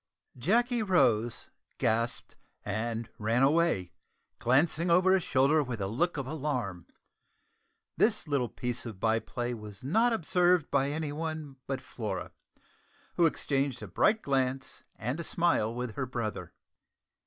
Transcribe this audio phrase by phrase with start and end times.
[0.35, 3.91] Jacky rose, gasped, and ran away,
[4.39, 6.87] glancing over his shoulder with a look of alarm.
[7.97, 12.31] This little piece of by play was not observed by any one but Flora,
[13.13, 16.51] who exchanged a bright glance and a smile with her brother.